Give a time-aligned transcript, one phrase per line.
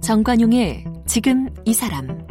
[0.00, 2.24] 정관용의 지금 이 사람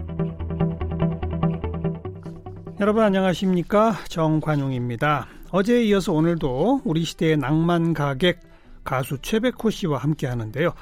[2.80, 5.28] 여러분 안녕하십니까 정관용입니다.
[5.52, 8.42] 어제에 이어서 오늘도 우리 시대의 낭만 가객
[8.84, 10.74] 가수 최백호 씨와 함께 하는데요.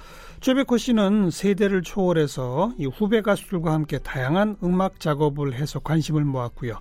[0.41, 6.79] 최백호 씨는 세대를 초월해서 이 후배 가수들과 함께 다양한 음악 작업을 해서 관심을 모았고요.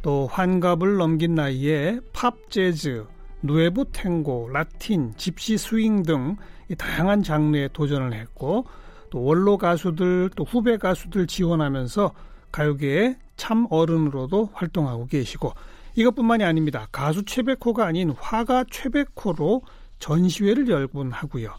[0.00, 3.04] 또 환갑을 넘긴 나이에 팝, 재즈,
[3.42, 6.36] 누에보 탱고, 라틴, 집시 스윙 등
[6.78, 8.66] 다양한 장르에 도전을 했고
[9.10, 12.12] 또 원로 가수들 또 후배 가수들 지원하면서
[12.52, 15.52] 가요계의 참 어른으로도 활동하고 계시고
[15.96, 16.86] 이것뿐만이 아닙니다.
[16.92, 19.62] 가수 최백호가 아닌 화가 최백호로
[19.98, 21.50] 전시회를 열곤 하고요.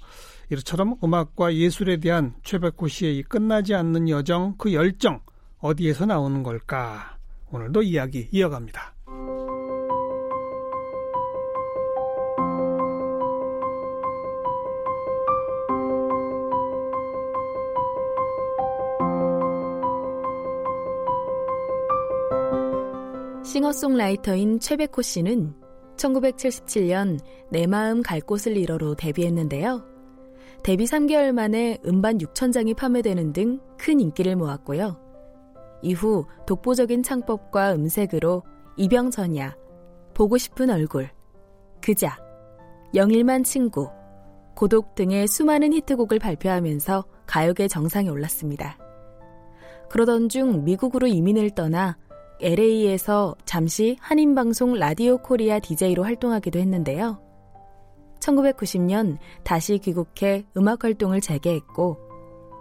[0.51, 5.21] 이처럼 음악과 예술에 대한 최백호 씨의 이 끝나지 않는 여정, 그 열정
[5.59, 7.17] 어디에서 나오는 걸까?
[7.51, 8.95] 오늘도 이야기 이어갑니다.
[23.45, 25.54] 싱어송라이터인 최백호 씨는
[25.98, 29.90] 1977년 내 마음 갈 곳을 잃어로 데뷔했는데요.
[30.63, 34.95] 데뷔 3개월 만에 음반 6천 장이 판매되는 등 큰 인기를 모았고요.
[35.81, 38.43] 이후 독보적인 창법과 음색으로
[38.77, 39.57] 이병전야,
[40.13, 41.09] 보고 싶은 얼굴,
[41.82, 42.15] 그자,
[42.93, 43.89] 영일만 친구,
[44.55, 48.77] 고독 등의 수많은 히트곡을 발표하면서 가요계 정상에 올랐습니다.
[49.89, 51.98] 그러던 중 미국으로 이민을 떠나
[52.39, 57.20] LA에서 잠시 한인방송 라디오 코리아 DJ로 활동하기도 했는데요.
[58.21, 61.97] 1990년 다시 귀국해 음악 활동을 재개했고,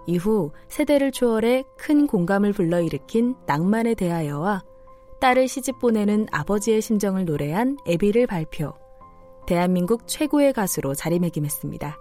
[0.06, 4.64] 이후 세대를 초월해 큰 공감을 불러일으킨 낭만에 대하여와
[5.20, 8.72] 딸을 시집 보내는 아버지의 심정을 노래한 애비를 발표,
[9.47, 11.97] 대한민국 최고의 가수로 자리매김했습니다.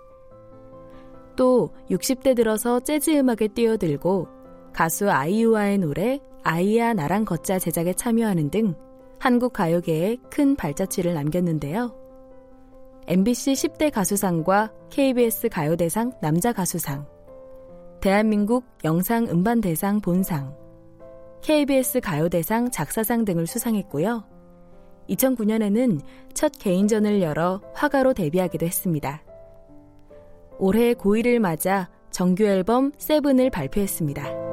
[1.35, 4.27] 또 60대 들어서 재즈 음악에 뛰어들고
[4.73, 8.75] 가수 아이유와의 노래 아이야 나랑 걷자 제작에 참여하는 등
[9.19, 12.08] 한국 가요계에 큰 발자취를 남겼는데요.
[13.09, 17.07] MBC 10대 가수상과 KBS 가요대상 남자 가수상,
[18.01, 20.55] 대한민국 영상 음반 대상 본상,
[21.41, 24.25] KBS 가요대상 작사상 등을 수상했고요.
[25.09, 26.01] 2009년에는
[26.35, 29.23] 첫 개인전을 열어 화가로 데뷔하기도 했습니다.
[30.59, 34.48] 올해 고1을 맞아 정규 앨범 세븐을 발표했습니다.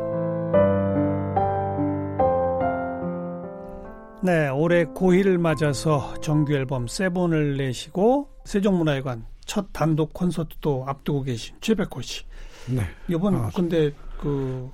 [4.26, 12.02] 네, 올해 고1을 맞아서 정규 앨범 세븐을 내시고 세종문화회관 첫 단독 콘서트도 앞두고 계신 최백호
[12.02, 12.24] 씨.
[12.68, 12.82] 네.
[13.06, 14.68] 이번 아, 근데 그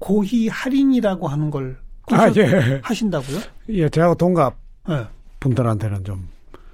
[0.00, 1.78] 고희 할인이라고 하는 걸
[2.10, 2.80] 아, 예.
[2.82, 3.38] 하신다고요?
[3.68, 4.56] 예, 제가 동갑
[4.88, 5.04] 네.
[5.38, 6.28] 분들한테는 좀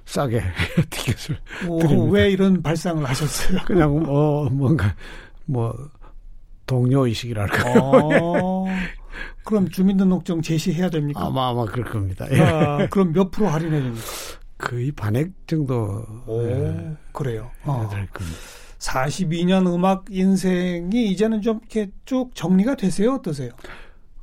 [0.05, 0.41] 싸게
[0.89, 1.37] 티켓을
[1.67, 2.11] 오, 드립니다.
[2.11, 3.59] 왜 이런 발상을 하셨어요?
[3.67, 4.95] 그냥 뭐 뭔가
[5.45, 5.75] 뭐
[6.65, 7.79] 동료 의식이랄까.
[7.79, 8.65] 어,
[9.43, 11.25] 그럼 주민등록증 제시해야 됩니까?
[11.25, 12.25] 아마 아마 그럴 겁니다.
[12.31, 12.39] 예.
[12.39, 14.01] 아, 그럼 몇 프로 할인해 줍니까?
[14.57, 16.05] 거의 반액 정도.
[16.25, 17.51] 오, 예, 그래요.
[17.65, 17.89] 어.
[17.91, 18.37] 될 겁니다.
[18.79, 23.13] 42년 음악 인생이 이제는 좀 이렇게 쭉 정리가 되세요?
[23.15, 23.51] 어떠세요?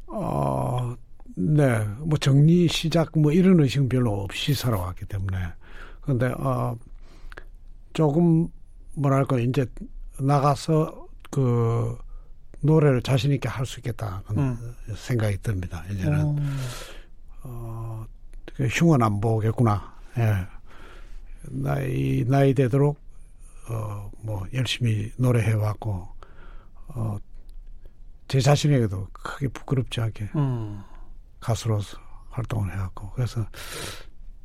[0.06, 0.94] 어,
[1.34, 1.84] 네.
[2.00, 5.38] 뭐 정리 시작 뭐 이런 의식은 별로 없이 살아왔기 때문에.
[6.02, 6.76] 근데, 어,
[7.92, 8.48] 조금
[8.94, 9.64] 뭐랄까, 이제
[10.18, 11.96] 나가서 그
[12.62, 14.74] 노래를 자신 있게 할 수 있겠다는 음.
[14.94, 15.82] 생각이 듭니다.
[15.90, 16.36] 이제는 오.
[17.42, 18.06] 어,
[18.54, 19.94] 그 흉은 안 보겠구나.
[20.18, 20.46] 예.
[21.42, 22.98] 나이 나이 되도록
[23.70, 26.06] 어, 뭐 열심히 노래해 왔고
[26.88, 27.16] 어,
[28.28, 30.82] 제 자신에게도 크게 부끄럽지 않게 음.
[31.40, 31.96] 가수로서
[32.30, 33.46] 활동을 해왔고 그래서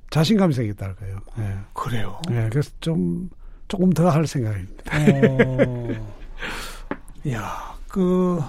[0.09, 1.19] 자신감이 생겼다 할까요.
[1.39, 1.57] 예.
[1.73, 2.21] 그래요.
[2.31, 2.47] 예.
[2.49, 3.29] 그래서 좀
[3.67, 4.83] 조금 더 할 생각입니다.
[4.95, 6.15] 어.
[7.31, 7.64] 야,
[7.95, 8.41] 그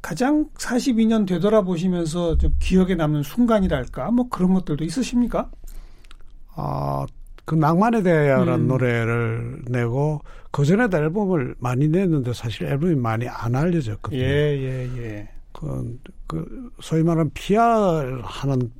[0.00, 5.50] 가장 42년 되돌아보시면서 좀 기억에 남는 순간이랄까 뭐 그런 것들도 있으십니까?
[6.54, 7.04] 아,
[7.44, 8.68] 그 낭만에 대하여라는 음.
[8.68, 10.20] 노래를 내고
[10.52, 14.20] 그 전에도 앨범을 많이 냈는데 사실 앨범이 많이 안 알려졌거든요.
[14.20, 15.28] 예, 예, 예.
[15.52, 18.70] 그, 그 소위 말하는 PR 하는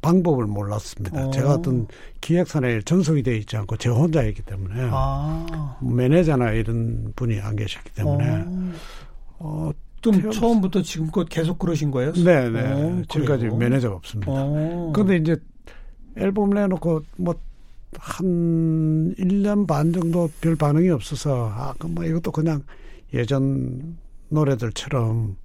[0.00, 1.28] 방법을 몰랐습니다.
[1.28, 1.30] 어.
[1.30, 1.86] 제가 어떤
[2.20, 5.78] 기획사에 전속이 되어 있지 않고 제 혼자였기 때문에 아.
[5.80, 8.72] 매니저나 이런 분이 안 계셨기 때문에 어.
[9.44, 10.30] 어, 좀 태어...
[10.30, 12.12] 처음부터 지금껏 계속 그러신 거예요?
[12.12, 12.60] 네, 네.
[12.72, 14.32] 어, 지금까지 매니저가 없습니다.
[14.32, 14.92] 어.
[14.94, 15.36] 근데 이제
[16.16, 17.34] 앨범 내놓고 뭐
[17.98, 22.62] 한 1년 반 정도 별 반응이 없어서 아, 그 뭐 이것도 그냥
[23.12, 23.98] 예전
[24.30, 25.36] 노래들처럼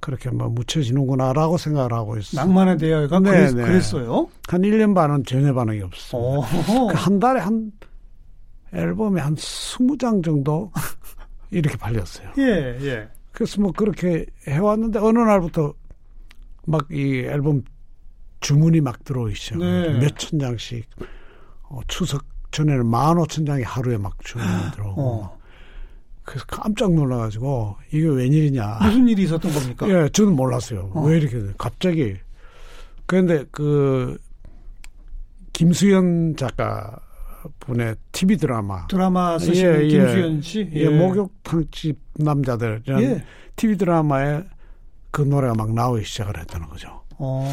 [0.00, 2.44] 그렇게 뭐 묻혀지는구나라고 생각을 하고 있어요.
[2.44, 3.62] 낭만의 대화가 네, 그랬, 네.
[3.64, 4.28] 그랬어요?
[4.48, 6.22] 한 1년 반은 전혀 반응이 없어요.
[6.22, 6.86] 어.
[6.94, 7.70] 한 달에 한
[8.72, 10.72] 앨범에 한 20장 정도
[11.50, 12.30] 이렇게 팔렸어요.
[12.38, 13.08] 예, 예.
[13.32, 15.74] 그래서 뭐 그렇게 해왔는데 어느 날부터
[16.66, 17.62] 막 이 앨범
[18.40, 19.92] 주문이 막 들어오기 시작해요.
[19.92, 19.98] 네.
[20.00, 20.88] 몇천 장씩
[21.62, 25.38] 어, 추석 전에는 만 오천 장이 하루에 막 주문이 들어오고 어.
[26.24, 28.78] 그래서 깜짝 놀라가지고 이게 웬일이냐.
[28.82, 29.88] 무슨 일이 있었던 겁니까?
[29.88, 30.90] 예, 저는 몰랐어요.
[30.94, 31.02] 어.
[31.04, 31.52] 왜 이렇게 돼?
[31.58, 32.16] 갑자기
[33.06, 34.18] 그런데 그
[35.52, 36.98] 김수현 작가
[37.60, 39.88] 분의 TV 드라마 드라마 쓰시는 예, 예.
[39.88, 40.70] 김수현 씨?
[40.72, 43.24] 예, 목욕탕집 남자들이라는 예.
[43.56, 44.42] TV 드라마에
[45.10, 47.02] 그 노래가 막 나오기 시작을 했다는 거죠.
[47.18, 47.46] 어.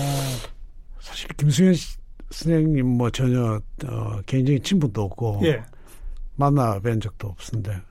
[1.00, 1.98] 사실 김수현 씨-
[2.32, 5.64] 선생님 뭐 전혀 어, 개인적인 친분도 없고 예.
[6.36, 7.82] 만나 뵌 적도 없는데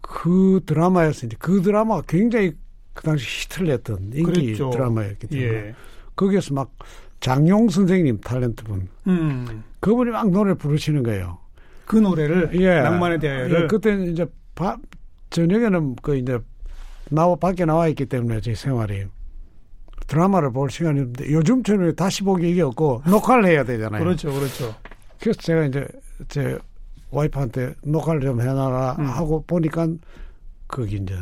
[0.00, 2.52] 그 드라마에서 이제 그 드라마가 굉장히
[2.94, 4.70] 그 당시 히트를 냈던 인기 그랬죠.
[4.70, 5.74] 드라마였기 때문에 예.
[6.16, 6.72] 거기에서 막
[7.20, 9.64] 장용 선생님 탤런트분 음.
[9.80, 11.38] 그분이 막 노래 부르시는 거예요.
[11.84, 12.80] 그 노래를 예.
[12.82, 14.78] 낭만의 대화를 예, 그때는 이제 밥
[15.30, 16.38] 저녁에는 그 이제
[17.10, 19.06] 나와 밖에 나와 있기 때문에 제 생활이
[20.06, 24.02] 드라마를 볼 시간이 없는데 요즘처럼 다시 보기 이게 없고 녹화를 해야 되잖아요.
[24.02, 24.74] 그렇죠, 그렇죠.
[25.20, 25.86] 그래서 제가 이제
[26.28, 26.58] 제
[27.10, 29.06] 와이프한테 녹화를 좀 해놔라 음.
[29.06, 29.88] 하고 보니까
[30.66, 31.14] 거기 이제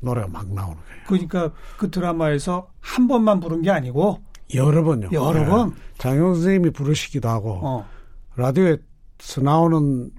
[0.00, 1.02] 노래가 막 나오는 거예요.
[1.06, 4.20] 그러니까 그 드라마에서 한 번만 부른 게 아니고
[4.54, 5.08] 여러 번요.
[5.12, 5.46] 여러 네.
[5.46, 5.74] 번.
[5.98, 7.86] 장영 선생님이 부르시기도 하고 어.
[8.36, 10.10] 라디오에서 나오는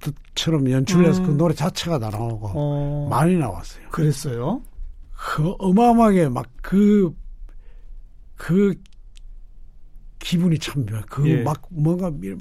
[0.00, 1.26] 듯처럼 연출해서 음.
[1.26, 3.06] 그 노래 자체가 다 나오고 어.
[3.10, 3.88] 많이 나왔어요.
[3.90, 4.62] 그랬어요.
[5.14, 7.12] 그 어마어마하게 막 그
[8.36, 8.74] 그
[10.18, 11.42] 기분이 참그 예.
[11.42, 12.38] 막 뭔가 밀-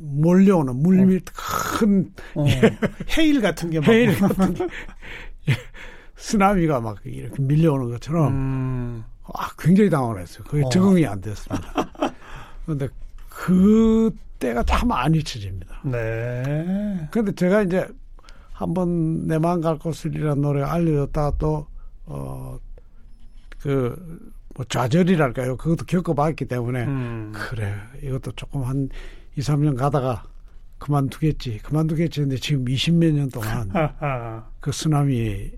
[0.00, 2.44] 몰려오는 물밀 큰 어.
[3.16, 3.88] 헤일 같은 게 막.
[3.88, 4.54] 헤일 같은
[5.48, 5.52] 예,
[6.16, 9.04] 쓰나미가 막 이렇게 밀려오는 것처럼 음.
[9.24, 10.44] 아 굉장히 당황했어요.
[10.44, 10.68] 그게 어.
[10.68, 12.12] 적응이 안 됐습니다.
[12.64, 12.88] 그런데
[13.28, 15.80] 그 때가 참 안 잊혀집니다.
[15.84, 17.08] 네.
[17.10, 17.86] 그런데 제가 이제
[18.52, 21.66] 한번 내 마음 갈 곳을이라는 노래 알려줬다가 또,
[22.04, 22.58] 어,
[23.60, 25.56] 그, 뭐 좌절이랄까요.
[25.56, 27.32] 그것도 겪어봤기 때문에, 음.
[27.34, 28.88] 그래, 이것도 조금 한
[29.36, 30.24] 2, 3년 가다가
[30.78, 31.58] 그만두겠지.
[31.58, 32.20] 그만두겠지.
[32.20, 33.70] 근데 지금 20몇 년 동안.
[34.60, 35.52] 그 쓰나미.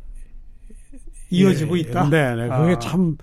[1.31, 2.09] 이어지고 예, 있다.
[2.11, 2.49] 네, 네.
[2.49, 2.79] 그게 아.
[2.79, 3.17] 참,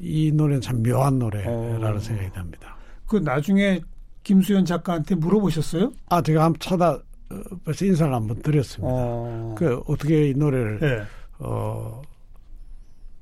[0.00, 1.98] 이 노래는 참 묘한 노래라는 어.
[1.98, 2.76] 생각이 듭니다.
[3.06, 3.80] 그 나중에
[4.22, 5.92] 김수현 작가한테 물어보셨어요?
[6.08, 8.92] 아, 제가 한번 찾아, 어, 벌써 인사를 한번 드렸습니다.
[8.92, 9.54] 어.
[9.56, 11.02] 그, 어떻게 이 노래를 예.
[11.38, 12.00] 어,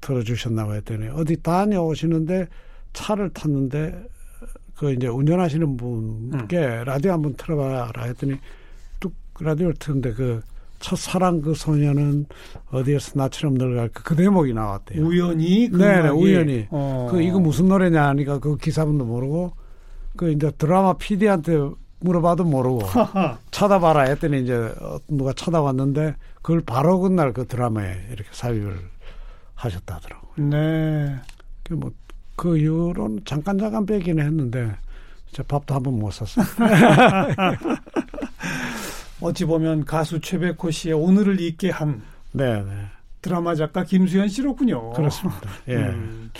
[0.00, 2.48] 들어주셨나고 했더니 어디 다녀오시는데
[2.92, 4.04] 차를 탔는데
[4.76, 8.34] 그 이제 운전하시는 분께 라디오 한번 틀어봐라 했더니
[9.00, 10.42] 뚝 라디오를 트는데 그
[10.82, 12.26] 첫사랑 그 소녀는
[12.70, 15.02] 어디에서 나처럼 늙을까 그 대목이 나왔대요.
[15.06, 16.67] 우연히 그 네네, 음악이- 우연히.
[16.70, 17.08] 어.
[17.11, 19.52] 그 이거 무슨 노래냐 하니까 그 기사분도 모르고
[20.17, 21.58] 그 이제 드라마 PD한테
[22.00, 22.81] 물어봐도 모르고.
[23.52, 28.76] 찾아봐라 했더니 이제 어, 누가 찾아왔는데 그걸 바로 그날 그 드라마에 이렇게 삽입을
[29.55, 30.49] 하셨다더라고요.
[30.50, 31.14] 네.
[31.62, 31.93] 그 뭐,
[32.34, 34.73] 그 이후로는 잠깐 잠깐 빼기는 했는데
[35.31, 36.44] 저 밥도 한 번 못 샀어요.
[39.22, 42.02] 어찌 보면 가수 최백호 씨의 오늘을 있게 한
[42.32, 42.70] 네, 네.
[43.20, 44.90] 드라마 작가 김수현 씨로군요.
[44.90, 45.50] 그렇습니다.
[45.69, 45.76] 예.
[45.76, 46.30] 음.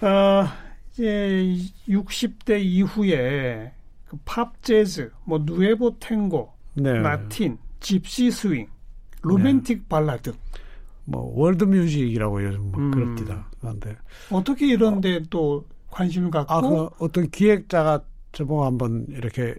[0.00, 0.46] 어,
[0.92, 1.56] 이제
[1.88, 3.72] 60대 이후에
[4.06, 6.92] 그 팝 재즈, 뭐 nuevo 탱고, 네.
[6.94, 8.66] 라틴, 집시 스윙,
[9.22, 10.32] 로맨틱 발라드
[11.04, 12.90] 뭐 world music이라고 요즘 뭐 음.
[12.90, 13.48] 그럽니다.
[13.60, 13.96] 그런데
[14.30, 18.02] 어떻게 이런데 또 관심을 갖고 아, 그 어떤 기획자가
[18.32, 19.54] 저보고 한번 이렇게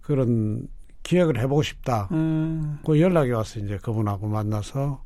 [0.00, 0.66] 그런
[1.06, 2.08] 기획을 해보고 싶다.
[2.10, 5.04] 음, 그 연락이 와서 이제 그분하고 만나서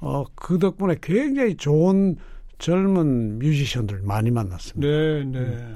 [0.00, 2.16] 어, 그 덕분에 굉장히 좋은
[2.58, 4.86] 젊은 뮤지션들 많이 만났습니다.
[4.86, 5.74] 네, 네.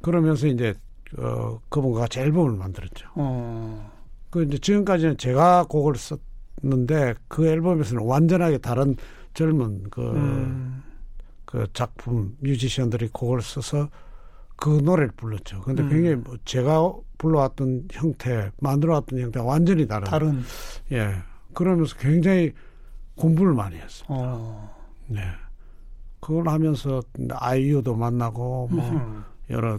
[0.00, 0.72] 그러면서 이제
[1.18, 3.08] 어, 그분과 같이 앨범을 만들었죠.
[3.16, 3.92] 어,
[4.30, 8.96] 그 이제 지금까지는 제가 곡을 썼는데 그 앨범에서는 완전하게 다른
[9.34, 10.82] 젊은 그, 음,
[11.44, 13.90] 그 작품 뮤지션들이 곡을 써서
[14.56, 15.60] 그 노래를 불렀죠.
[15.60, 15.88] 근데 음.
[15.88, 20.04] 굉장히 뭐 제가 불러왔던 형태, 만들어왔던 형태가 완전히 다른.
[20.04, 20.42] 다른
[20.92, 21.14] 예.
[21.54, 22.52] 그러면서 굉장히
[23.16, 24.06] 공부를 많이 했어요.
[24.08, 25.20] 어, 네.
[26.20, 29.74] 그걸 하면서 아이유도 만나고 뭐 음, 여러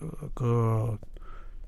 [0.00, 0.96] 어, 그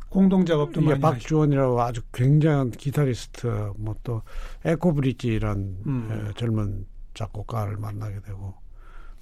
[0.08, 4.22] 공동 작업도 이게 많이 박주원이라고 아주 굉장한 기타리스트 뭐 또
[4.64, 6.08] 에코브릿지라는 음.
[6.28, 8.54] 에, 젊은 작곡가를 만나게 되고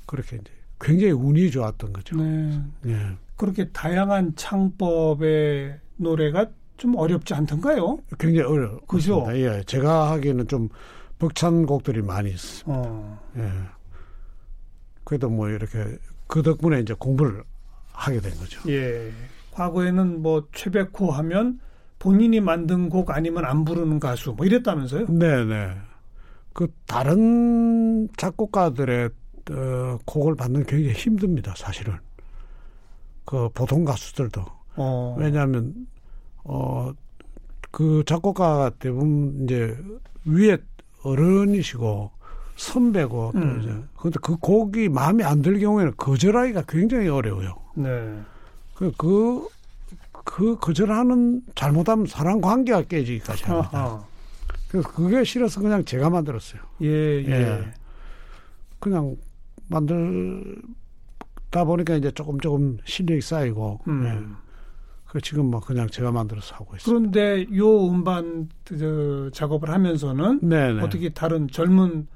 [0.07, 2.17] 그렇게 이제 굉장히 운이 좋았던 거죠.
[2.17, 2.61] 네.
[2.87, 3.17] 예.
[3.43, 6.47] 그렇게 다양한 창법의 노래가
[6.77, 7.99] 좀 어렵지 않던가요?
[8.17, 8.79] 굉장히 어려.
[8.87, 9.27] 그죠?
[9.33, 9.65] 예.
[9.67, 10.69] 제가 하기에는 좀
[11.19, 12.63] 벅찬 곡들이 많이 있어요.
[12.67, 13.21] 어.
[13.39, 13.51] 예.
[15.03, 17.43] 그래도 뭐 이렇게 그 덕분에 이제 공부를
[17.91, 18.61] 하게 된 거죠.
[18.71, 19.11] 예.
[19.51, 21.59] 과거에는 뭐 최백호 하면
[21.99, 25.07] 본인이 만든 곡 아니면 안 부르는 가수 뭐 이랬다면서요?
[25.07, 25.79] 네네.
[26.53, 29.11] 그 다른 작곡가들의
[29.51, 31.53] 어, 곡을 받는 게 굉장히 힘듭니다.
[31.57, 31.99] 사실은.
[33.25, 34.45] 그 보통 가수들도.
[34.77, 35.17] 어.
[35.19, 35.87] 왜냐하면
[36.45, 36.93] 어
[37.73, 39.77] 그 작곡가 대부분 이제
[40.27, 40.59] 위에
[41.03, 42.11] 어른이시고
[42.55, 43.61] 선배고 또 음.
[43.61, 47.57] 이제 근데 그 곡이 마음에 안 들 경우에는 거절하기가 굉장히 어려워요.
[47.75, 47.89] 네.
[48.75, 49.49] 그, 그,
[50.13, 53.71] 그 거절하는 잘못하면 사람 관계가 깨지기까지 합니다.
[53.73, 54.05] 아하.
[54.69, 56.61] 그래서 그게 싫어서 그냥 제가 만들었어요.
[56.83, 56.87] 예,
[57.25, 57.31] 예.
[57.31, 57.73] 예.
[58.79, 59.17] 그냥
[59.69, 60.61] 만들
[61.53, 64.05] 다 보니까 이제 조금 조금 실력이 쌓이고, 음.
[64.05, 64.43] 예.
[65.07, 66.97] 그 지금 뭐 그냥 제가 만들어서 하고 있어요.
[66.99, 70.83] 그런데 요 음반 저, 작업을 하면서는 네네.
[70.83, 72.09] 어떻게 다른 젊은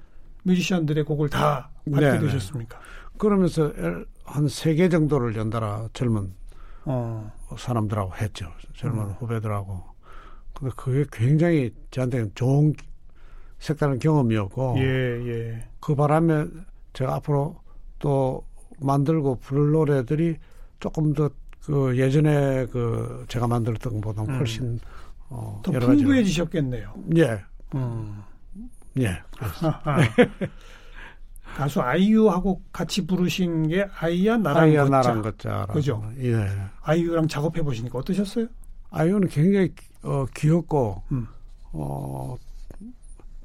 [0.45, 2.19] 뮤지션들의 곡을 다 받게 네네.
[2.21, 2.81] 되셨습니까?
[3.19, 3.71] 그러면서
[4.25, 6.33] 한 세 개 정도를 연달아 젊은
[6.87, 7.31] 어.
[7.59, 8.50] 사람들하고 했죠.
[8.75, 9.11] 젊은 음.
[9.19, 9.85] 후배들하고.
[10.55, 12.73] 근데 그게 굉장히 저한테는 좋은
[13.59, 14.83] 색다른 경험이었고, 예,
[15.28, 15.69] 예.
[15.81, 16.47] 그 바람에
[16.95, 17.57] 제가 앞으로
[17.99, 18.43] 또
[18.80, 20.37] 만들고 부를 노래들이
[20.80, 21.30] 조금 더
[21.66, 24.38] 그 예전에 그 제가 만들었던 것보다 음.
[24.38, 24.78] 훨씬
[25.28, 26.95] 어 더 풍부해지셨겠네요.
[27.16, 27.42] 예.
[27.75, 28.23] 음.
[28.99, 29.18] 예.
[29.33, 29.99] 하하.
[31.56, 34.97] 가수 아이유하고 같이 부르신 게 아이야 나랑 아이야 걷자.
[34.97, 35.66] 나랑 걷자.
[35.73, 36.04] 그죠?
[36.21, 36.49] 예.
[36.83, 38.47] 아이유랑 작업해 보시니까 어떠셨어요?
[38.90, 41.26] 아이유는 굉장히 어 귀엽고 음.
[41.73, 42.37] 어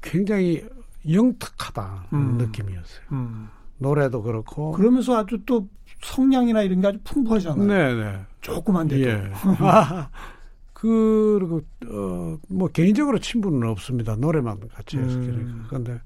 [0.00, 0.64] 굉장히
[1.10, 2.38] 영특하다 음.
[2.38, 3.00] 느낌이었어요.
[3.10, 3.48] 음.
[3.82, 5.68] 노래도 그렇고 그러면서 아주 또
[6.02, 7.66] 성량이나 이런 게 아주 풍부하잖아요.
[7.66, 8.20] 네네.
[8.40, 9.02] 조그만데도.
[9.08, 9.30] 예.
[9.60, 10.08] 아,
[10.72, 14.16] 그리고 어 뭐 개인적으로 친분은 없습니다.
[14.16, 15.64] 노래만 같이 해서 음.
[15.68, 16.00] 그런데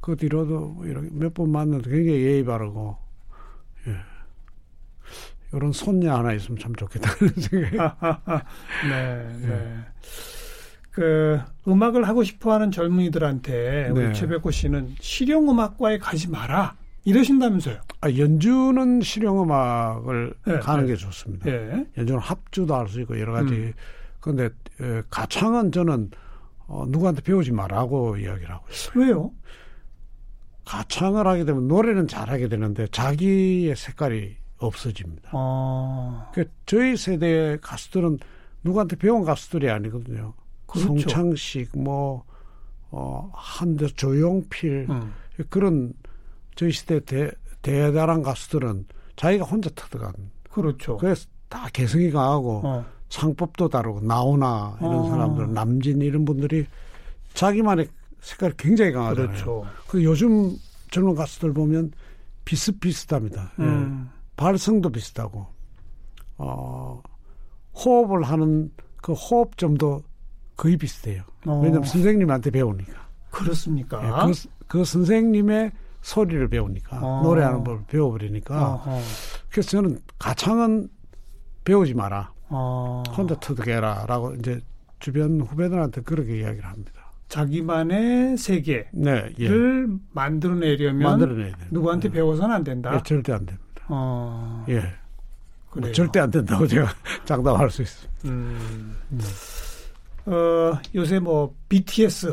[0.00, 2.96] 그 뒤로도 이렇게 몇 번 만나도 굉장히 예의 바르고
[3.88, 3.96] 예.
[5.52, 7.76] 이런 손녀 하나 있으면 참 좋겠다는 생각이.
[8.88, 9.78] 네, 네.
[10.90, 14.12] 그 음악을 하고 싶어하는 젊은이들한테 우리 네.
[14.12, 16.74] 최백호 씨는 실용 음악과에 가지 마라
[17.06, 17.78] 이러신다면서요?
[18.00, 20.88] 아, 연주는 실용음악을 예, 가는 예.
[20.92, 21.48] 게 좋습니다.
[21.48, 21.86] 예.
[21.96, 23.54] 연주는 합주도 할 수 있고 여러 가지.
[23.54, 23.72] 음.
[24.20, 24.46] 그런데
[24.80, 26.10] 에, 가창은 저는
[26.66, 28.98] 어, 누구한테 배우지 말라고 이야기를 하고 있어요.
[29.04, 29.32] 왜요?
[30.64, 35.30] 가창을 하게 되면 노래는 잘하게 되는데 자기의 색깔이 없어집니다.
[35.32, 38.18] 어, 그 저희 세대의 가수들은
[38.64, 40.34] 누구한테 배운 가수들이 아니거든요.
[40.66, 40.88] 그렇죠.
[40.88, 42.24] 송창식, 뭐,
[42.90, 45.12] 어, 한대 조용필, 음.
[45.50, 45.92] 그런
[46.56, 47.30] 저희 시대 대,
[47.62, 50.12] 대단한 가수들은 자기가 혼자 터득한.
[50.50, 50.96] 그렇죠.
[50.96, 55.10] 그래서 다 개성이 강하고 어, 창법도 다르고 나오나 이런 어.
[55.10, 56.66] 사람들, 남진 이런 분들이
[57.34, 57.88] 자기만의
[58.20, 59.28] 색깔이 굉장히 강하잖아요.
[59.28, 59.66] 그렇죠.
[59.86, 60.56] 그 요즘
[60.90, 61.92] 젊은 가수들 보면
[62.44, 63.52] 비슷비슷합니다.
[63.58, 63.62] 예.
[63.62, 64.10] 음.
[64.36, 65.46] 발성도 비슷하고,
[66.38, 67.02] 어,
[67.74, 70.02] 호흡을 하는 그 호흡점도
[70.56, 71.22] 거의 비슷해요.
[71.46, 73.06] 어, 왜냐하면 선생님한테 배우니까.
[73.30, 74.02] 그렇습니까?
[74.04, 75.72] 예, 그, 그 선생님의
[76.06, 77.22] 소리를 배우니까, 어.
[77.24, 78.74] 노래하는 걸 배워버리니까.
[78.74, 79.00] 어허.
[79.50, 80.88] 그래서 저는 가창은
[81.64, 82.32] 배우지 마라.
[82.48, 84.06] 어, 혼자 터득해라.
[84.06, 84.60] 라고 이제
[85.00, 86.92] 주변 후배들한테 그렇게 이야기를 합니다.
[87.26, 89.50] 자기만의 세계를 네, 예.
[90.12, 91.56] 만들어내려면 만들어내야.
[91.72, 92.94] 누구한테 배워서는 안 된다.
[92.94, 93.84] 예, 절대 안 됩니다.
[93.88, 94.80] 어, 예.
[95.76, 95.90] 뭐.
[95.90, 96.86] 절대 안 된다고 제가
[97.24, 98.20] 장담할 수 있습니다.
[98.26, 98.96] 음.
[100.26, 102.32] 어, 요새 뭐 BTS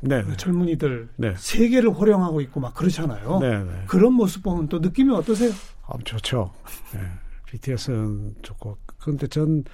[0.00, 0.22] 네.
[0.22, 0.36] 네.
[0.36, 1.34] 젊은이들 네.
[1.36, 3.38] 세계를 호령하고 있고 막 그렇잖아요.
[3.40, 3.84] 네, 네.
[3.86, 5.50] 그런 모습 보면 또 느낌이 어떠세요?
[5.86, 6.52] 아, 좋죠.
[6.94, 7.00] 네.
[7.46, 8.76] BTS는 좋고.
[8.98, 9.64] 그런데 전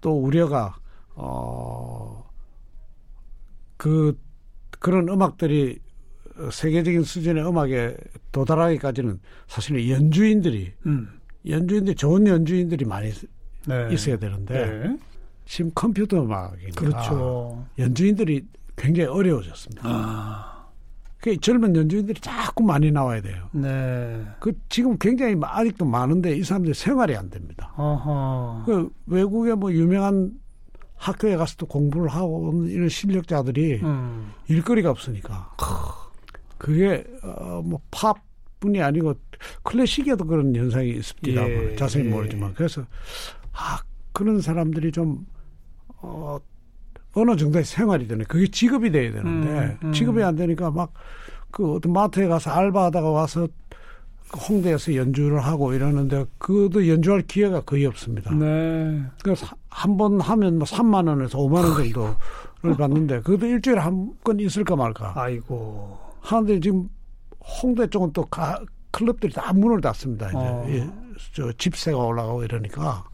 [0.00, 0.76] 또 우려가,
[1.14, 2.28] 어,
[3.76, 4.18] 그,
[4.78, 5.78] 그런 음악들이
[6.52, 7.96] 세계적인 수준의 음악에
[8.30, 11.20] 도달하기까지는 사실은 연주인들이, 음.
[11.46, 13.10] 연주인들이, 좋은 연주인들이 많이
[13.66, 13.88] 네.
[13.92, 14.98] 있어야 되는데, 네.
[15.46, 16.80] 지금 컴퓨터 음악이니까.
[16.80, 17.66] 그렇죠.
[17.78, 18.46] 연주인들이
[18.78, 19.82] 굉장히 어려워졌습니다.
[19.84, 20.68] 아,
[21.20, 23.48] 그 젊은 연주인들이 자꾸 많이 나와야 돼요.
[23.52, 24.24] 네.
[24.40, 27.72] 그 지금 굉장히 아직도 많은데 이 사람들 생활이 안 됩니다.
[27.76, 28.62] 어허.
[28.64, 30.32] 그 외국의 뭐 유명한
[30.96, 34.32] 학교에 가서 또 공부를 하고 오는 이런 실력자들이 음.
[34.48, 35.52] 일거리가 없으니까
[36.56, 39.14] 그게 어뭐 팝뿐이 아니고
[39.62, 41.48] 클래식에도 그런 현상이 있습니다.
[41.48, 42.08] 예, 자세히 예.
[42.10, 42.82] 모르지만 그래서
[43.52, 43.80] 아
[44.12, 45.24] 그런 사람들이 좀
[46.00, 46.38] 어,
[47.14, 48.24] 어느 정도의 생활이 되네.
[48.24, 49.48] 그게 직업이 돼야 되는데
[49.82, 49.92] 음, 음.
[49.92, 50.92] 직업이 안 되니까 막
[51.50, 53.48] 그 어떤 마트에 가서 알바하다가 와서
[54.30, 58.34] 그 홍대에서 연주를 하고 이러는데 그것도 연주할 기회가 거의 없습니다.
[58.34, 59.02] 네.
[59.24, 64.38] 그래서 한 번 하면 뭐 3만 원에서 5만 원 정도를 받는데 그것도 일주일에 한 건
[64.40, 65.98] 있을까 말까 아이고.
[66.20, 66.90] 하는데 지금
[67.62, 68.60] 홍대 쪽은 또 가,
[68.90, 70.28] 클럽들이 다 문을 닫습니다.
[70.28, 70.66] 이제 어.
[70.68, 70.86] 예,
[71.32, 73.04] 저 집세가 올라가고 이러니까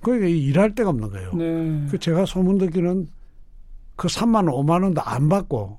[0.00, 1.32] 그러니까 일할 데가 없는 거예요.
[1.34, 1.86] 네.
[1.90, 3.08] 그 제가 소문 듣기는
[3.96, 5.78] 그 3만 원, 5만 원도 안 받고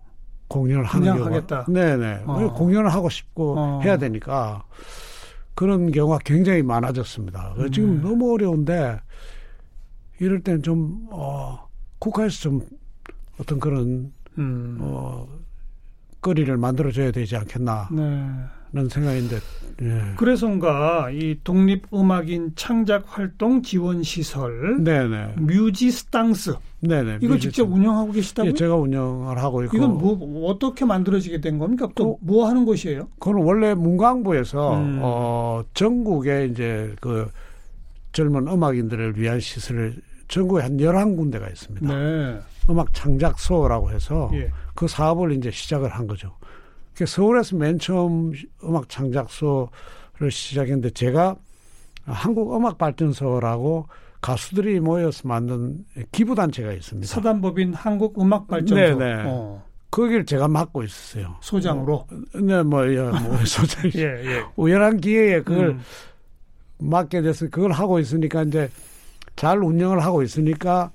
[0.50, 1.66] 공연을 하는 경우가 하겠다.
[1.70, 2.54] 네네 어.
[2.54, 3.82] 공연을 하고 싶고 어.
[3.82, 4.64] 해야 되니까
[5.56, 7.54] 그런 경우가 굉장히 많아졌습니다.
[7.56, 8.02] 그래서 지금 네.
[8.10, 9.00] 너무 어려운데
[10.20, 11.68] 이럴 땐좀 어,
[12.00, 12.62] 국가에서 좀
[13.40, 14.78] 어떤 그런 음.
[14.82, 15.28] 어,
[16.22, 18.26] 거리를 만들어줘야 되지 않겠나 네.
[18.74, 19.38] 하는 생각인데
[19.82, 20.02] 예.
[20.18, 27.38] 그래서인가 이 독립 음악인 창작 활동 지원 시설 네네 뮤지스땅스 네네 이거.
[27.38, 28.52] 직접 운영하고 계시다고요?
[28.52, 31.88] 예, 제가 운영을 하고 있고 이건 뭐 어떻게 만들어지게 된 겁니까?
[31.96, 33.08] 또 그- 뭐 하는 곳이에요?
[33.20, 35.00] 그건 원래 문광부에서 음.
[35.02, 37.30] 어 전국에 이제 그
[38.12, 39.96] 젊은 음악인들을 위한 시설을
[40.28, 41.88] 전국에 한 11군데가 있습니다.
[41.88, 42.40] 네.
[42.70, 44.52] 음악 창작소라고 해서 예.
[44.76, 46.32] 그 사업을 이제 시작을 한 거죠.
[47.00, 51.38] 그 서울에서 맨 처음 음악 창작소를 시작했는데 제가
[52.04, 53.88] 한국 음악 발전소라고
[54.20, 57.08] 가수들이 모여서 만든 기부 단체가 있습니다.
[57.08, 59.24] 사단법인 한국 음악 발전소 네네.
[59.28, 61.38] 어, 거기를 제가 맡고 있었어요.
[61.40, 62.06] 소장으로.
[62.36, 63.90] 네, 뭐, 예, 뭐, 소장.
[63.96, 64.44] 예, 예.
[64.58, 65.82] 우연한 기회에 그걸 음.
[66.80, 68.70] 맡게 돼서 그걸 하고 있으니까 이제
[69.38, 70.92] 잘 운영을 하고 있으니까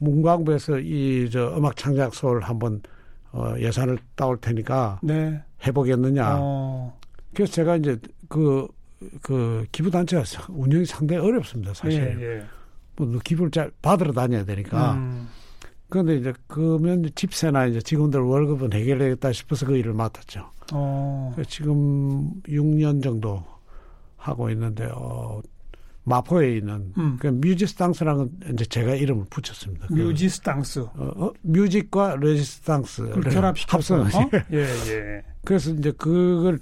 [0.00, 2.82] 문광부에서 이 저 음악 창작소를 한번
[3.32, 5.42] 어, 예산을 따올 테니까 네.
[5.64, 6.38] 해보겠느냐.
[6.40, 6.98] 어,
[7.34, 7.98] 그래서 제가 이제
[8.28, 8.66] 그,
[9.22, 12.16] 그 기부단체가 운영이 상당히 어렵습니다, 사실.
[12.20, 12.46] 예, 예.
[12.96, 14.94] 뭐 기부를 잘 받으러 다녀야 되니까.
[14.94, 15.28] 음,
[15.88, 20.50] 그런데 이제 그러면 집세나 이제 직원들 월급은 해결되겠다 싶어서 그 일을 맡았죠.
[20.72, 23.44] 어, 지금 6년 정도
[24.16, 25.40] 하고 있는데, 어,
[26.06, 27.16] 마포에 있는 음.
[27.20, 29.88] 그 뮤지스땅스라는 이제 제가 이름을 붙였습니다.
[29.88, 30.78] 그, 뮤지스땅스.
[30.78, 34.04] 어, 어, 뮤직과 레지스탕스 결합시켜서.
[34.04, 34.22] 합성.
[34.22, 34.30] 어?
[34.52, 35.22] 예, 예.
[35.44, 36.60] 그래서 이제 그걸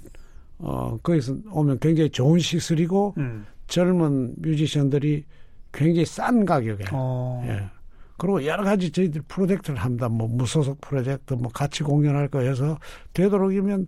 [0.57, 3.45] 어 거기서 오면 굉장히 좋은 시설이고 음.
[3.67, 5.25] 젊은 뮤지션들이
[5.71, 7.69] 굉장히 싼 가격에 어, 예.
[8.17, 10.09] 그리고 여러 가지 저희들 프로젝트를 합니다.
[10.09, 12.79] 뭐 무소속 프로젝트, 뭐 같이 공연할 거 해서
[13.13, 13.85] 되도록이면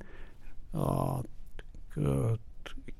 [0.73, 2.37] 어 그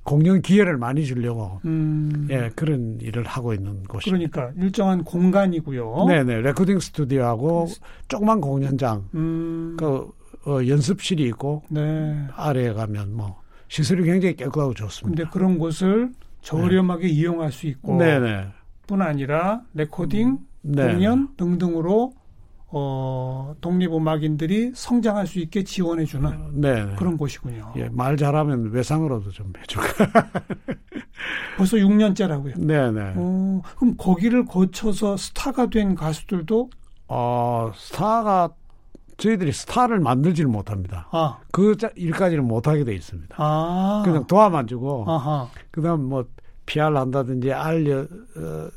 [0.08, 2.30] 공연 기회를 많이 주려고 음.
[2.32, 4.42] 예 그런 일을 하고 있는 곳입니다.
[4.42, 6.06] 그러니까 일정한 공간이고요.
[6.08, 7.68] 네네 레코딩 스튜디오하고
[8.08, 9.76] 조그만 공연장 음.
[9.78, 10.10] 그
[10.46, 12.26] 어, 연습실이 있고 네.
[12.38, 15.24] 아래에 가면 뭐 시설이 굉장히 깨끗하고 좋습니다.
[15.24, 18.48] 근데 그런 곳을 저렴하게 이용할 수 있고 네네
[18.88, 20.94] 뿐 아니라 레코딩, 네.
[20.94, 22.14] 공연 등등으로
[22.70, 27.74] 어, 독립음악인들이 성장할 수 있게 지원해주는 네네 그런 곳이군요.
[27.78, 29.82] 예, 말 잘하면 외상으로도 좀 해줄
[31.58, 32.60] 벌써 6년째라고요.
[32.60, 36.70] 네네 어, 그럼 거기를 거쳐서 스타가 된 가수들도
[37.08, 38.50] 어 스타가
[39.18, 41.08] 저희들이 스타를 만들지를 못합니다.
[41.12, 43.36] 아, 그 자- 일까지는 못하게 돼 있습니다.
[43.40, 46.26] 아, 그냥 도와만 주고 아하, 그 다음 뭐
[46.68, 48.68] PR 한다든지 알려 어,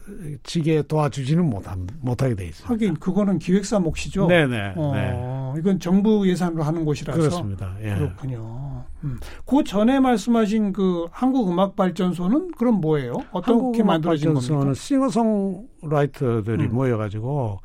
[0.42, 2.72] 지게 도와주지는 못함 못하게 돼 있습니다.
[2.72, 4.26] 하긴 그거는 기획사 몫이죠.
[4.28, 7.76] 네네 어, 네 이건 정부 예산으로 하는 곳이라서 그렇습니다.
[7.82, 7.94] 예.
[7.96, 8.84] 그렇군요.
[9.04, 9.18] 음.
[9.44, 13.14] 그 전에 말씀하신 그 한국음악발전소는 그럼 뭐예요?
[13.32, 14.74] 어떻게 만들어진 한국음악발전소는 겁니까?
[14.74, 16.74] 싱어송라이터들이 음.
[16.74, 17.58] 모여가지고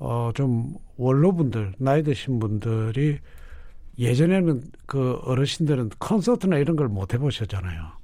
[0.00, 3.18] 어 좀 원로분들 나이 드신 분들이
[3.98, 7.99] 예전에는 그 어르신들은 콘서트나 이런 걸 못 해보셨잖아요.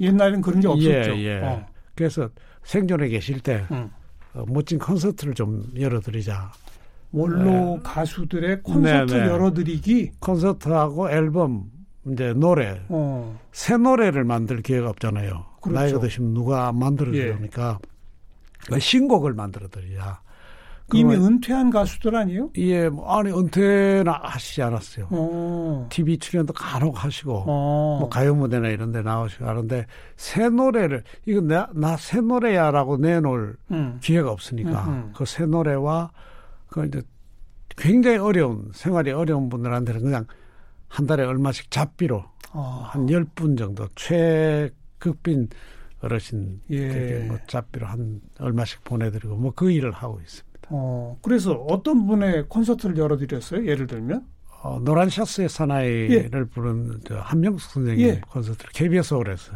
[0.00, 1.16] 옛날엔 그런 게 없었죠.
[1.16, 1.40] 예, 예.
[1.40, 2.28] 어, 그래서
[2.64, 3.90] 생존에 계실 때 음.
[4.34, 6.52] 어, 멋진 콘서트를 좀 열어드리자.
[7.10, 9.26] 원로 가수들의 콘서트 네, 네.
[9.26, 10.10] 열어드리기.
[10.20, 11.70] 콘서트하고 앨범
[12.06, 15.44] 이제 노래 어, 새 노래를 만들 기회가 없잖아요.
[15.60, 15.80] 그렇죠.
[15.80, 17.34] 나이가 드시면 누가 만들어 예.
[17.34, 17.78] 주니까
[18.78, 20.20] 신곡을 만들어 드리자.
[20.94, 22.50] 이미 은퇴한 가수들 아니에요?
[22.56, 25.08] 예, 뭐 아니 은퇴는 하시지 않았어요.
[25.10, 31.04] 어, TV 출연도 간혹 하시고 어, 뭐 가요 무대나 이런 데 나오시고 하는데 새 노래를
[31.26, 31.40] 이거
[31.74, 35.12] 나새 노래야라고 내놓을 음, 기회가 없으니까 음, 음.
[35.14, 36.10] 그새 노래와
[36.68, 37.02] 그 이제
[37.76, 40.26] 굉장히 어려운 생활이 어려운 분들한테는 그냥
[40.88, 45.48] 한 달에 얼마씩 잡비로 어, 한 10분 정도 최극빈
[46.00, 47.24] 어르신 예.
[47.28, 50.47] 뭐 잡비로 한 얼마씩 보내드리고 뭐 그 일을 하고 있습니다.
[50.70, 53.66] 어, 그래서 어떤 분의 콘서트를 열어드렸어요?
[53.66, 54.26] 예를 들면?
[54.62, 58.20] 어, 노란 샤스의 사나이를 부른 저 한명숙 선생님 예.
[58.28, 59.52] 콘서트를 KBS 홀에서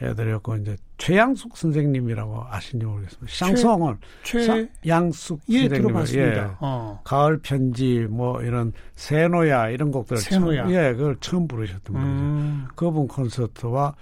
[0.00, 3.32] 해드렸고 이제 최양숙 선생님이라고 아시는지 모르겠습니다.
[3.32, 6.20] 샹송을 최, 양숙 예, 선생님.
[6.20, 6.50] 예.
[6.60, 10.64] 어, 가을 편지 뭐 이런 새노야 이런 곡들을 새노야.
[10.64, 12.10] 처음, 예 그걸 처음 부르셨던 분이죠.
[12.10, 13.94] 음, 그분 콘서트와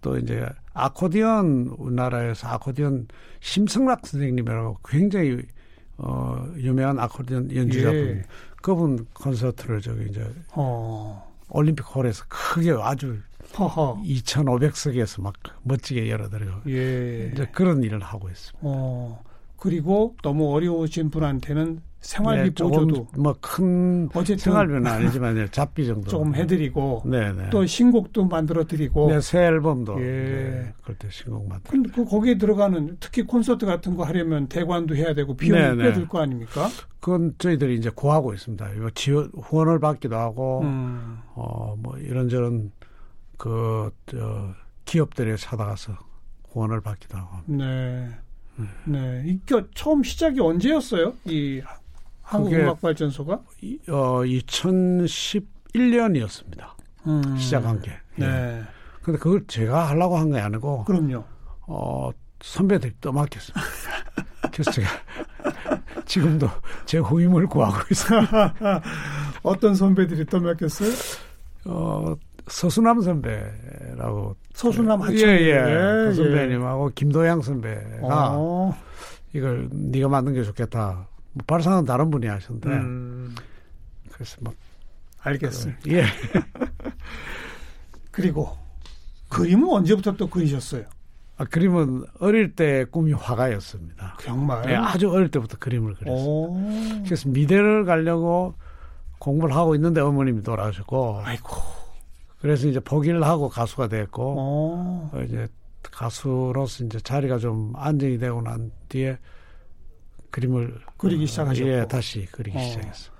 [0.00, 3.08] 또 이제 아코디언 우리나라에서 아코디언
[3.40, 5.38] 심성락 선생님이라고 굉장히
[5.98, 8.22] 어 유명한 아코디언 연주자분 예.
[8.62, 13.18] 그분 콘서트를 저기 이제 어, 올림픽 홀에서 크게 아주
[13.58, 14.02] 허허.
[14.04, 17.30] 2,500석에서 막 멋지게 열어드리고 예.
[17.32, 18.58] 이제 그런 일을 하고 있습니다.
[18.62, 19.22] 어.
[19.58, 27.02] 그리고 너무 어려우신 분한테는 생활비 네, 보조도 뭐큰 어쨌든 생활비는 아니지만 잡비 정도 조금 해드리고
[27.04, 27.50] 네네.
[27.50, 30.04] 또 신곡도 만들어 드리고 네, 새 앨범도 예.
[30.04, 31.70] 네, 그럴 때 신곡 만들.
[31.70, 35.84] 근데 그 거기에 들어가는 특히 콘서트 같은 거 하려면 대관도 해야 되고 비용이 네, 네.
[35.84, 36.68] 꽤들 거 아닙니까?
[37.00, 38.70] 그건 저희들이 이제 구하고 있습니다.
[38.74, 41.18] 이거 지원 후원을 받기도 하고 음.
[41.34, 42.70] 어뭐 이런저런
[43.36, 45.94] 그저 기업들에 찾아가서
[46.50, 47.38] 후원을 받기도 하고.
[47.46, 48.08] 네.
[48.84, 49.22] 네.
[49.26, 51.14] 이게 처음 시작이 언제였어요?
[51.26, 51.60] 이
[52.22, 53.40] 한국음악발전소가?
[53.62, 54.22] 이- 어
[55.72, 56.66] 2011년이었습니다.
[57.06, 57.36] 음.
[57.36, 57.92] 시작한 게.
[58.18, 58.24] 예.
[58.26, 58.62] 네.
[59.02, 61.24] 근데 그걸 제가 하려고 한 게 아니고 그럼요.
[61.66, 63.60] 어 선배들이 떠맡겼습니다.
[64.52, 64.88] 그래서 제가
[66.04, 66.48] 지금도
[66.86, 68.20] 제 후임을 구하고 있어요.
[69.42, 70.90] 어떤 선배들이 또 맡겼어요?
[71.66, 72.14] 어
[72.48, 75.16] 서수남 선배라고 서수남 하청.
[75.16, 75.54] 예예
[76.08, 78.74] 그 선배님하고 김도양 선배가 어.
[79.34, 81.06] 이걸 네가 만든 게 좋겠다.
[81.32, 83.34] 뭐 발상은 다른 분이 하셨는데 음.
[84.12, 84.54] 그래서 막
[85.20, 85.80] 알겠습니다.
[85.88, 86.04] 예.
[88.10, 88.56] 그리고
[89.28, 90.84] 그림은 언제부터 또 그리셨어요?
[91.36, 94.16] 아, 그림은 어릴 때 꿈이 화가였습니다.
[94.20, 94.68] 정말.
[94.70, 96.20] 예, 아주 어릴 때부터 그림을 그렸어요.
[96.20, 96.60] 오.
[97.04, 98.54] 그래서 미대를 가려고
[99.20, 101.77] 공부를 하고 있는데 어머님이 돌아가셨고 아이고.
[102.40, 105.10] 그래서 이제 포기를 하고 가수가 됐고 어.
[105.12, 105.48] 어, 이제
[105.82, 109.18] 가수로서 이제 자리가 좀 안정이 되고 난 뒤에
[110.30, 111.68] 그림을 그리기 시작하셨고.
[111.68, 112.60] 예, 다시 그리기 어.
[112.60, 113.12] 시작했어요.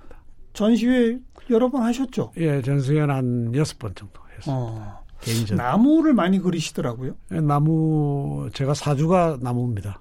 [0.53, 1.19] 전시회
[1.51, 2.33] 여러 번 하셨죠?
[2.37, 4.55] 예, 전수연 한 여섯 번 정도 했어요.
[4.57, 5.05] 어.
[5.21, 5.57] 개인전.
[5.57, 7.15] 나무를 많이 그리시더라고요.
[7.33, 10.01] 예, 나무 제가 사주가 나무입니다.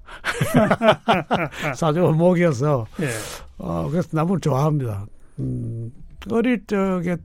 [1.76, 3.10] 사주가 목이어서 예.
[3.58, 5.08] 어, 그래서 나무를 좋아합니다.
[5.40, 5.92] 음,
[6.32, 7.18] 어릴 적에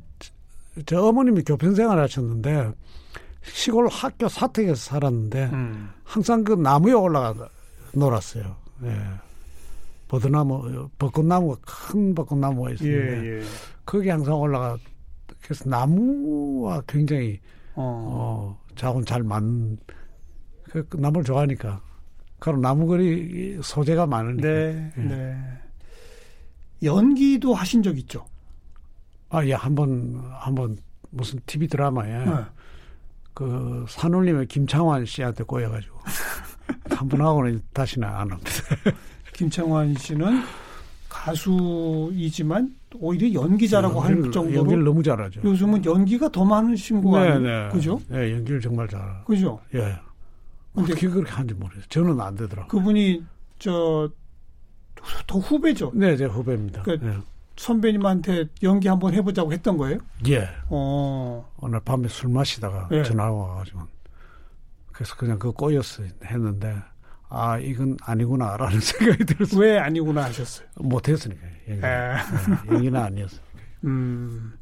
[0.86, 2.72] 저 어머님이 교편 생활 하셨는데
[3.42, 5.90] 시골 학교 사택에서 살았는데 음.
[6.04, 7.48] 항상 그 나무에 올라가
[7.94, 8.56] 놀았어요.
[8.84, 8.96] 예.
[10.08, 13.42] 버드나무, 벚꽃나무가 큰 벚꽃나무가 예, 있었는데 예.
[13.84, 14.78] 거기 항상 올라가
[15.42, 17.40] 그래서 나무와 굉장히
[17.74, 18.56] 어.
[18.56, 19.78] 어, 자원 잘 맞는
[20.64, 21.80] 그, 그 나무를 좋아하니까
[22.38, 25.02] 그럼 나무거리 소재가 많으니까 네, 예.
[25.02, 25.36] 네.
[26.82, 28.26] 연기도 하신 적 있죠?
[29.32, 30.76] 아, 예, 한 번, 한 번,
[31.10, 32.34] 무슨 TV 드라마에, 네.
[33.34, 35.98] 그, 산울림의 김창완 씨한테 꼬여가지고,
[36.90, 38.40] 한 번 하고는 다시는 안 합니다.
[39.32, 40.42] 김창완 씨는
[41.08, 45.40] 가수이지만 오히려 연기자라고 할 연기를- 정도로 연기를 너무 잘하죠.
[45.42, 47.70] 요즘은 연기가 더 많으신 거 아니에요?
[47.72, 48.00] 그죠?
[48.08, 49.00] 네, 연기를 정말 잘.
[49.24, 49.58] 그죠?
[49.74, 49.96] 예.
[50.74, 51.86] 근데 어떻게 그렇게 하는지 모르겠어요.
[51.88, 52.68] 저는 안 되더라고요.
[52.68, 53.24] 그분이
[53.58, 54.10] 저
[55.26, 55.90] 더 후배죠.
[55.94, 56.82] 네, 제 후배입니다.
[56.82, 57.16] 그- 예.
[57.56, 59.98] 선배님한테 연기 한번 해보자고 했던 거예요?
[60.28, 60.48] 예.
[60.68, 63.02] 어, 오늘 밤에 술 마시다가 예.
[63.02, 63.80] 전화가 와가지고,
[64.92, 66.76] 그래서 그냥 그거 꼬였어 했는데,
[67.28, 69.60] 아, 이건 아니구나라는 생각이 들었어요.
[69.60, 70.68] 왜 아니구나 하셨어요?
[70.76, 71.40] 못했으니까.
[71.68, 71.86] 연기.
[71.86, 71.88] 에.
[71.88, 72.16] 예,
[72.72, 73.40] 연기는 아니었어요.
[73.84, 74.52] 음,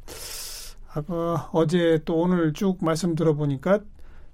[0.92, 3.81] 아까 어제 또 오늘 쭉 말씀 들어보니까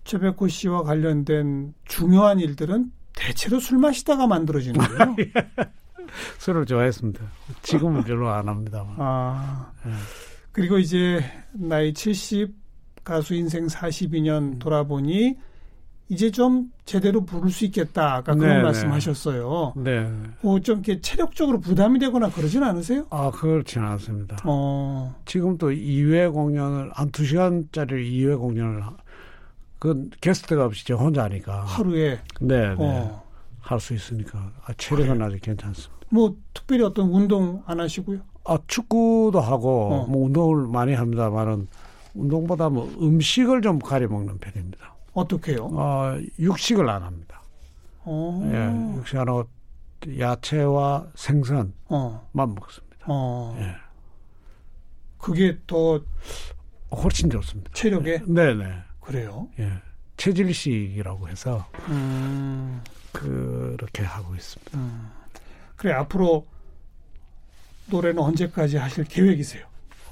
[0.05, 5.17] 최백호 씨와 관련된 중요한 일들은 대체로 술 마시다가 만들어지는군요.
[6.39, 7.21] 술을 좋아했습니다.
[7.63, 8.95] 지금은 별로 안 합니다만.
[8.99, 9.91] 아, 예.
[10.53, 11.21] 그리고 이제
[11.53, 12.55] 나이 70,
[13.05, 15.37] 가수 인생 42년 돌아보니
[16.09, 18.15] 이제 좀 제대로 부를 수 있겠다.
[18.15, 18.63] 아까 그런 네네.
[18.63, 19.75] 말씀하셨어요.
[19.77, 20.09] 네.
[20.43, 23.07] 어, 좀 이렇게 체력적으로 부담이 되거나 그러진 않으세요?
[23.11, 24.37] 아, 그렇지는 않습니다.
[24.45, 28.97] 어, 지금 또 2회 공연을, 한 2시간짜리 2회 공연을, 하-
[29.81, 31.63] 그 게스트가 없이 저 혼자 하니까.
[31.65, 32.75] 하루에 네, 네.
[32.79, 33.23] 어,
[33.61, 34.53] 할수 있으니까.
[34.65, 35.96] 아, 체력은 아직 괜찮습니다.
[36.09, 38.21] 뭐 특별히 어떤 운동 안 하시고요?
[38.45, 40.07] 아, 축구도 하고, 어.
[40.07, 41.67] 뭐 운동을 많이 합니다만은,
[42.15, 44.95] 운동보다 뭐 음식을 좀 가려 먹는 편입니다.
[45.13, 45.69] 어떻게요?
[45.73, 47.43] 어, 육식을 안 합니다.
[48.05, 49.49] 어, 예, 육식 안 하고,
[50.19, 53.07] 야채와 생선만 어, 먹습니다.
[53.07, 53.75] 어, 예.
[55.19, 56.01] 그게 더
[56.95, 57.71] 훨씬 좋습니다.
[57.75, 58.73] 체력에 네 네.
[59.01, 59.49] 그래요.
[59.59, 59.73] 예.
[60.17, 62.81] 체질식이라고 해서 음,
[63.13, 64.79] 그렇게 하고 있습니다.
[64.79, 65.11] 음.
[65.77, 66.47] 그래 앞으로
[67.91, 69.65] 노래는 언제까지 하실 계획이세요?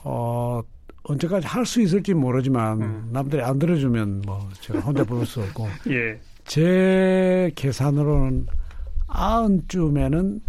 [0.05, 0.61] 어,
[1.05, 3.09] 언제까지 할 수 있을지 모르지만 음.
[3.13, 6.21] 남들이 안 들어주면 뭐 제가 혼자 부를 수 없고 예.
[6.45, 8.47] 제 계산으로는
[9.09, 10.41] 아흔쯤에는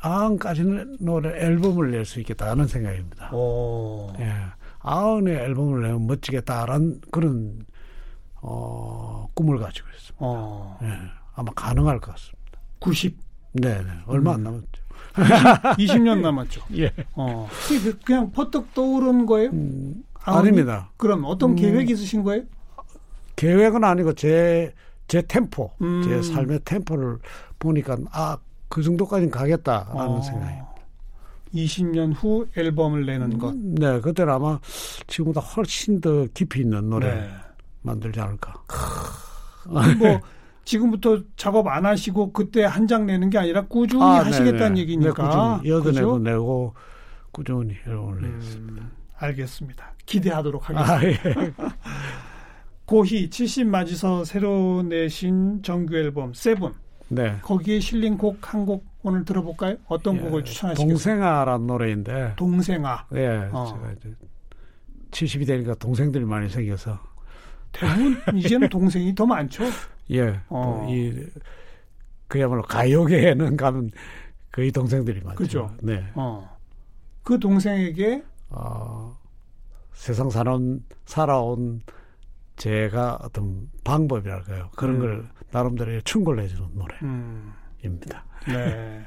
[0.00, 3.30] 아흔까지는 노래 앨범을 낼 수 있겠다는 생각입니다.
[3.34, 4.12] 오.
[4.18, 4.32] 예.
[4.80, 7.64] 아흔의 앨범을 내면 멋지겠다라는 그런
[8.40, 10.16] 어, 꿈을 가지고 있습니다.
[10.18, 10.78] 어.
[10.82, 10.88] 예.
[11.34, 12.40] 아마 가능할 것 같습니다.
[12.80, 13.16] 90,
[13.52, 13.90] 네 네.
[14.06, 14.36] 얼마 음.
[14.36, 14.82] 안 남았죠.
[15.78, 16.62] 20 년 남았죠.
[16.76, 16.92] 예.
[17.14, 17.48] 어.
[17.68, 19.50] 그게 그냥 퍼뜩 떠오른 거예요?
[19.50, 20.54] 음, 아버님?
[20.54, 20.90] 아닙니다.
[20.96, 21.56] 그럼 어떤 음.
[21.56, 22.44] 계획이 있으신 거예요?
[23.36, 24.72] 계획은 아니고 제,
[25.08, 26.02] 제 템포, 음.
[26.04, 27.18] 제 삶의 템포를
[27.58, 28.38] 보니까 아,
[28.68, 30.54] 그 정도까지는 가겠다라는 어, 생각이.
[31.54, 33.54] 20년 후 앨범을 내는 것.
[33.54, 34.58] 네, 그때는 아마
[35.06, 37.30] 지금보다 훨씬 더 깊이 있는 노래 네.
[37.82, 38.54] 만들지 않을까.
[39.68, 39.82] 뭐
[40.64, 44.80] 지금부터 작업 안 하시고 그때 한 장 내는 게 아니라 꾸준히 아, 하시겠다는 네네.
[44.80, 45.60] 얘기니까.
[45.62, 46.18] 네, 꾸준히 그죠?
[46.18, 46.74] 내고
[47.32, 48.82] 꾸준히 내겠습니다.
[48.82, 49.92] 음, 알겠습니다.
[50.06, 50.94] 기대하도록 하겠습니다.
[50.94, 51.52] 아, 예.
[52.84, 56.72] 고희 70 맞이서 새로 내신 정규 앨범 세븐
[57.08, 57.38] 네.
[57.42, 59.76] 거기에 실린 곡 한 곡 오늘 들어볼까요?
[59.88, 60.88] 어떤 곡을 추천하시겠어요?
[60.88, 63.04] 동생아라는 노래인데, 동생아.
[63.14, 63.66] 예, 어.
[63.66, 64.14] 제가 이제
[65.10, 67.00] 70이 되니까 동생들이 많이 생겨서,
[67.72, 69.64] 대부분 이제는 동생이 더 많죠.
[70.10, 70.84] 예, 어.
[70.86, 71.26] 또이
[72.28, 73.90] 그야말로 가요계에는 가면
[74.50, 75.36] 거의 동생들이 많죠.
[75.36, 75.74] 그죠.
[75.82, 76.04] 네.
[76.14, 76.58] 어.
[77.22, 79.16] 그 동생에게 어,
[79.92, 81.82] 세상 사는 살아온
[82.56, 84.70] 제가 어떤 방법이랄까요.
[84.76, 85.00] 그런 음.
[85.00, 86.62] 걸 나름대로 충고를 해주는
[87.02, 88.24] 음, 노래입니다.
[88.48, 89.06] 네.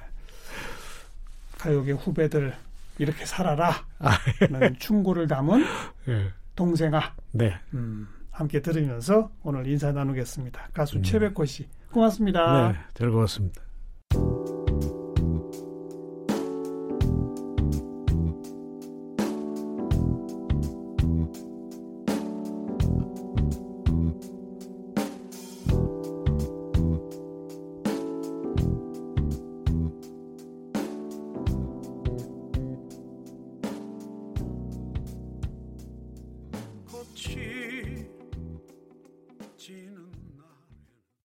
[1.57, 2.55] 가요계 후배들
[2.97, 3.85] 이렇게 살아라.
[3.99, 4.17] 아,
[4.49, 5.63] 는 충고를 담은
[6.07, 6.31] 예.
[6.55, 7.13] 동생아.
[7.31, 7.53] 네.
[7.73, 10.69] 음, 함께 들으면서 오늘 인사 나누겠습니다.
[10.73, 11.03] 가수 음.
[11.03, 11.67] 최백호 씨.
[11.91, 12.73] 고맙습니다.
[12.73, 12.77] 네.
[12.93, 13.64] 즐거웠습니다.